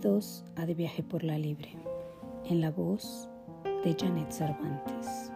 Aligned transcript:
Bienvenidos 0.00 0.44
a 0.54 0.64
De 0.64 0.74
Viaje 0.74 1.02
por 1.02 1.24
la 1.24 1.36
Libre, 1.38 1.70
en 2.44 2.60
la 2.60 2.70
voz 2.70 3.28
de 3.82 3.96
Janet 3.98 4.30
Cervantes. 4.30 5.32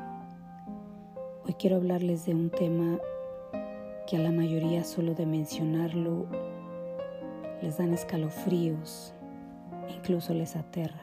Hoy 1.44 1.54
quiero 1.54 1.76
hablarles 1.76 2.26
de 2.26 2.34
un 2.36 2.48
tema 2.48 3.00
que 4.06 4.18
a 4.18 4.20
la 4.20 4.30
mayoría 4.30 4.84
solo 4.84 5.14
de 5.14 5.26
mencionarlo 5.26 6.26
les 7.60 7.76
dan 7.76 7.92
escalofríos, 7.92 9.12
incluso 9.88 10.32
les 10.32 10.54
aterra, 10.54 11.02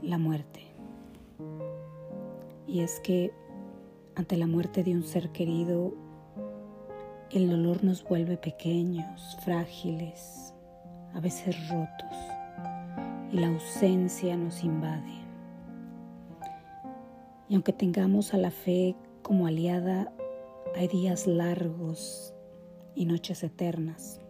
la 0.00 0.16
muerte. 0.16 0.62
Y 2.66 2.80
es 2.80 3.00
que 3.00 3.32
ante 4.14 4.38
la 4.38 4.46
muerte 4.46 4.82
de 4.82 4.94
un 4.94 5.02
ser 5.02 5.30
querido, 5.30 5.92
el 7.30 7.50
dolor 7.50 7.84
nos 7.84 8.02
vuelve 8.02 8.38
pequeños, 8.38 9.36
frágiles, 9.44 10.54
a 11.14 11.20
veces 11.20 11.56
rotos, 11.68 12.16
y 13.30 13.38
la 13.38 13.48
ausencia 13.48 14.36
nos 14.36 14.62
invade. 14.64 15.22
Y 17.48 17.54
aunque 17.54 17.72
tengamos 17.72 18.34
a 18.34 18.38
la 18.38 18.50
fe 18.50 18.96
como 19.22 19.46
aliada, 19.46 20.12
hay 20.76 20.88
días 20.88 21.26
largos 21.26 22.34
y 22.94 23.04
noches 23.04 23.42
eternas. 23.42 24.20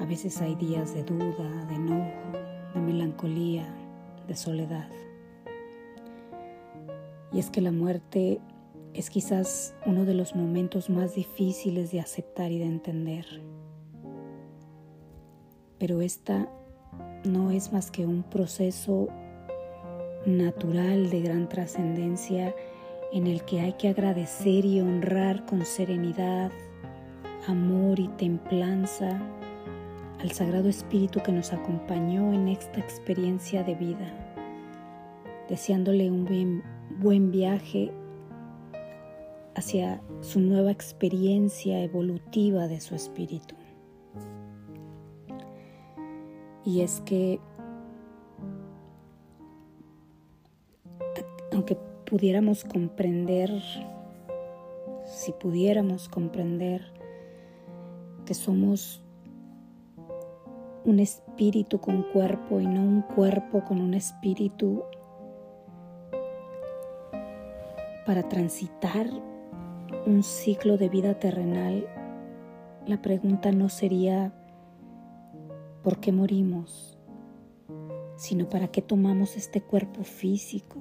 A 0.00 0.04
veces 0.04 0.40
hay 0.40 0.54
días 0.56 0.94
de 0.94 1.04
duda, 1.04 1.64
de 1.66 1.74
enojo, 1.74 2.38
de 2.74 2.80
melancolía, 2.80 3.66
de 4.26 4.36
soledad. 4.36 4.88
Y 7.32 7.38
es 7.38 7.50
que 7.50 7.60
la 7.60 7.72
muerte 7.72 8.40
es 8.94 9.10
quizás 9.10 9.74
uno 9.86 10.04
de 10.04 10.14
los 10.14 10.34
momentos 10.34 10.88
más 10.88 11.14
difíciles 11.14 11.92
de 11.92 12.00
aceptar 12.00 12.50
y 12.50 12.58
de 12.58 12.66
entender 12.66 13.26
pero 15.78 16.00
esta 16.00 16.48
no 17.24 17.50
es 17.50 17.72
más 17.72 17.90
que 17.90 18.06
un 18.06 18.22
proceso 18.22 19.08
natural 20.26 21.10
de 21.10 21.20
gran 21.22 21.48
trascendencia 21.48 22.54
en 23.12 23.26
el 23.26 23.42
que 23.44 23.60
hay 23.60 23.72
que 23.74 23.88
agradecer 23.88 24.64
y 24.64 24.80
honrar 24.80 25.46
con 25.46 25.64
serenidad, 25.64 26.50
amor 27.46 27.98
y 27.98 28.08
templanza 28.08 29.20
al 30.20 30.32
Sagrado 30.32 30.68
Espíritu 30.68 31.22
que 31.22 31.32
nos 31.32 31.52
acompañó 31.52 32.32
en 32.32 32.48
esta 32.48 32.80
experiencia 32.80 33.62
de 33.62 33.74
vida, 33.74 34.34
deseándole 35.48 36.10
un 36.10 36.62
buen, 36.98 37.30
viaje 37.30 37.92
hacia 39.54 40.00
su 40.20 40.40
nueva 40.40 40.70
experiencia 40.70 41.82
evolutiva 41.82 42.68
de 42.68 42.80
su 42.80 42.94
espíritu. 42.94 43.54
Y 46.68 46.82
es 46.82 47.00
que 47.00 47.40
aunque 51.50 51.78
pudiéramos 52.04 52.62
comprender, 52.62 53.50
si 55.06 55.32
pudiéramos 55.32 56.10
comprender 56.10 56.92
que 58.26 58.34
somos 58.34 59.02
un 60.84 61.00
espíritu 61.00 61.80
con 61.80 62.02
cuerpo 62.02 62.60
y 62.60 62.66
no 62.66 62.82
un 62.82 63.00
cuerpo 63.00 63.64
con 63.64 63.80
un 63.80 63.94
espíritu, 63.94 64.82
para 68.04 68.28
transitar 68.28 69.06
un 70.04 70.22
ciclo 70.22 70.76
de 70.76 70.90
vida 70.90 71.18
terrenal, 71.18 71.86
la 72.86 73.00
pregunta 73.00 73.52
no 73.52 73.70
sería 73.70 74.34
por 75.88 76.00
qué 76.00 76.12
morimos, 76.12 76.98
sino 78.18 78.46
para 78.50 78.68
qué 78.68 78.82
tomamos 78.82 79.38
este 79.38 79.62
cuerpo 79.62 80.04
físico, 80.04 80.76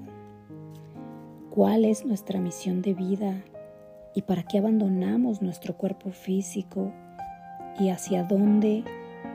cuál 1.50 1.85
es 1.85 2.06
nuestra 2.06 2.41
misión 2.41 2.81
de 2.81 2.94
vida 2.94 3.41
y 4.13 4.23
para 4.23 4.44
qué 4.44 4.57
abandonamos 4.57 5.41
nuestro 5.41 5.78
cuerpo 5.78 6.12
físico 6.12 6.91
y 7.79 7.88
hacia 7.88 8.25
dónde 8.25 8.84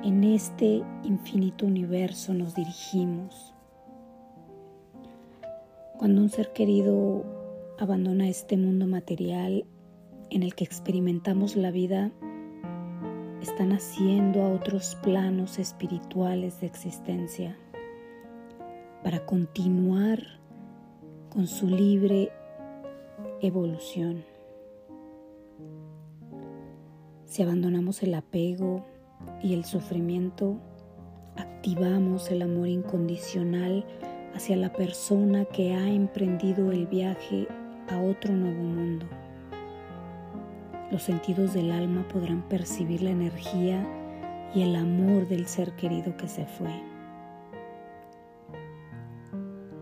en 0.04 0.24
este 0.24 0.82
infinito 1.04 1.64
universo 1.64 2.34
nos 2.34 2.54
dirigimos. 2.54 3.54
Cuando 5.96 6.20
un 6.20 6.28
ser 6.28 6.52
querido 6.52 7.24
abandona 7.78 8.28
este 8.28 8.58
mundo 8.58 8.86
material 8.86 9.64
en 10.28 10.42
el 10.42 10.54
que 10.54 10.64
experimentamos 10.64 11.56
la 11.56 11.70
vida, 11.70 12.12
están 13.42 13.72
haciendo 13.72 14.42
a 14.42 14.48
otros 14.48 14.96
planos 15.02 15.58
espirituales 15.58 16.60
de 16.60 16.68
existencia 16.68 17.56
para 19.02 19.26
continuar 19.26 20.20
con 21.28 21.46
su 21.46 21.66
libre 21.66 22.30
evolución. 23.40 24.24
Si 27.24 27.42
abandonamos 27.42 28.02
el 28.02 28.14
apego 28.14 28.84
y 29.42 29.54
el 29.54 29.64
sufrimiento, 29.64 30.58
activamos 31.36 32.30
el 32.30 32.42
amor 32.42 32.68
incondicional 32.68 33.84
hacia 34.34 34.56
la 34.56 34.72
persona 34.72 35.46
que 35.46 35.74
ha 35.74 35.88
emprendido 35.88 36.70
el 36.70 36.86
viaje 36.86 37.48
a 37.88 38.00
otro 38.00 38.34
nuevo 38.34 38.62
mundo. 38.62 39.06
Los 40.92 41.04
sentidos 41.04 41.54
del 41.54 41.72
alma 41.72 42.06
podrán 42.06 42.46
percibir 42.50 43.00
la 43.00 43.08
energía 43.08 43.82
y 44.54 44.60
el 44.60 44.76
amor 44.76 45.26
del 45.26 45.46
ser 45.46 45.74
querido 45.74 46.18
que 46.18 46.28
se 46.28 46.44
fue. 46.44 46.68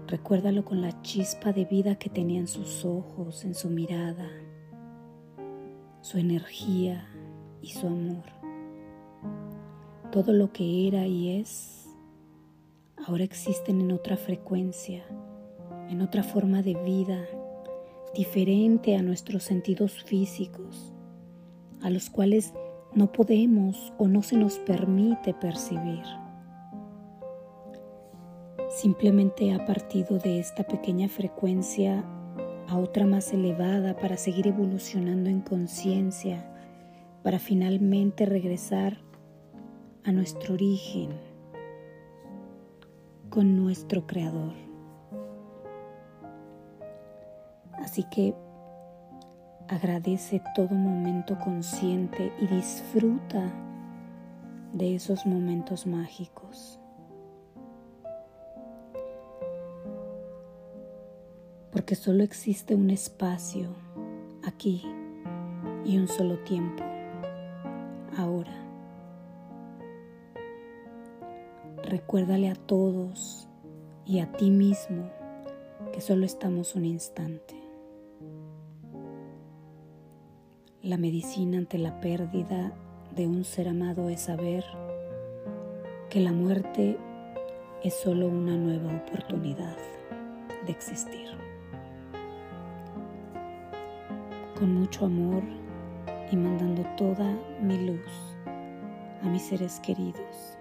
Recuérdalo 0.07 0.65
con 0.65 0.81
la 0.81 1.03
chispa 1.03 1.53
de 1.53 1.65
vida 1.65 1.97
que 1.97 2.11
tenía 2.11 2.39
en 2.39 2.47
sus 2.47 2.85
ojos, 2.85 3.45
en 3.45 3.57
su 3.57 3.71
mirada, 3.71 4.31
su 6.01 6.19
energía 6.19 7.09
y 7.61 7.71
su 7.71 7.89
amor. 7.89 8.27
Todo 10.13 10.33
lo 10.33 10.53
que 10.53 10.87
era 10.87 11.09
y 11.09 11.41
es, 11.41 11.89
ahora 13.05 13.25
existen 13.25 13.81
en 13.81 13.91
otra 13.91 14.17
frecuencia, 14.17 15.03
en 15.89 16.03
otra 16.03 16.23
forma 16.23 16.63
de 16.63 16.75
vida, 16.85 17.27
diferente 18.15 18.95
a 18.95 19.03
nuestros 19.03 19.43
sentidos 19.43 20.05
físicos 20.05 20.95
a 21.83 21.91
los 21.91 22.11
cuales 22.11 22.53
no 22.95 23.13
podemos 23.13 23.93
o 23.99 24.09
no 24.09 24.23
se 24.23 24.37
nos 24.37 24.59
permite 24.59 25.35
percibir. 25.35 26.03
Simplemente 28.69 29.53
ha 29.53 29.65
partido 29.65 30.19
de 30.19 30.39
esta 30.39 30.65
pequeña 30.65 31.09
frecuencia 31.09 32.05
a 32.69 32.79
otra 32.79 33.05
más 33.05 33.33
elevada 33.33 33.97
para 33.97 34.17
seguir 34.17 34.47
evolucionando 34.47 35.29
en 35.29 35.41
conciencia, 35.41 36.47
para 37.23 37.39
finalmente 37.39 38.27
regresar 38.27 38.99
a 40.05 40.13
nuestro 40.13 40.55
origen 40.55 41.11
con 43.29 43.57
nuestro 43.57 44.07
Creador. 44.07 44.53
Así 47.75 48.05
que 48.05 48.35
Agradece 49.71 50.43
todo 50.53 50.75
momento 50.75 51.39
consciente 51.39 52.33
y 52.41 52.49
disfruta 52.49 53.41
de 54.73 54.97
esos 54.97 55.27
momentos 55.27 55.87
mágicos. 55.87 56.81
Porque 61.71 61.95
solo 61.95 62.25
existe 62.25 62.75
un 62.75 62.91
espacio 62.91 63.69
aquí 64.43 64.85
y 65.85 65.99
un 65.99 66.09
solo 66.09 66.41
tiempo, 66.41 66.83
ahora. 68.17 68.53
Recuérdale 71.85 72.51
a 72.51 72.57
todos 72.57 73.47
y 74.05 74.19
a 74.19 74.33
ti 74.33 74.51
mismo 74.51 75.09
que 75.93 76.01
solo 76.01 76.27
estamos 76.27 76.75
un 76.75 76.87
instante. 76.87 77.60
La 80.83 80.97
medicina 80.97 81.59
ante 81.59 81.77
la 81.77 82.01
pérdida 82.01 82.73
de 83.15 83.27
un 83.27 83.45
ser 83.45 83.69
amado 83.69 84.09
es 84.09 84.23
saber 84.23 84.65
que 86.09 86.21
la 86.21 86.33
muerte 86.33 86.97
es 87.85 87.93
solo 87.93 88.29
una 88.29 88.57
nueva 88.57 88.97
oportunidad 88.97 89.77
de 90.65 90.73
existir. 90.73 91.29
Con 94.59 94.75
mucho 94.75 95.05
amor 95.05 95.43
y 96.33 96.37
mandando 96.37 96.83
toda 96.97 97.31
mi 97.61 97.77
luz 97.87 98.37
a 99.23 99.29
mis 99.29 99.43
seres 99.43 99.81
queridos 99.81 100.57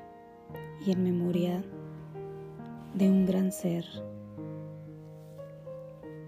y 0.85 0.91
en 0.91 1.01
memoria 1.01 1.63
de 2.93 3.09
un 3.09 3.25
gran 3.25 3.53
ser 3.53 3.85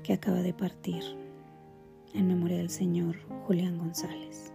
que 0.01 0.13
acaba 0.13 0.37
de 0.37 0.53
partir 0.53 1.20
en 2.13 2.27
memoria 2.27 2.57
del 2.57 2.69
señor 2.69 3.17
Julián 3.45 3.77
González. 3.77 4.53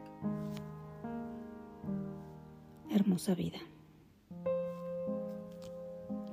Hermosa 2.90 3.34
vida. 3.34 3.58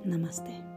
Namaste. 0.03 0.72